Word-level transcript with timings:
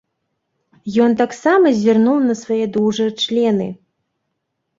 Ён 1.03 1.11
таксама 1.21 1.73
зірнуў 1.81 2.17
на 2.31 2.37
свае 2.41 2.59
дужыя 2.79 3.11
члены. 3.27 3.67